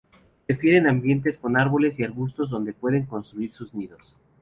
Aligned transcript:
Prefieren 0.47 0.87
ambientes 0.87 1.37
con 1.37 1.55
árboles 1.55 1.99
y 1.99 2.03
arbustos, 2.03 2.49
donde 2.49 2.73
pueden 2.73 3.05
construir 3.05 3.51
sus 3.51 3.71
nidos. 3.75 4.17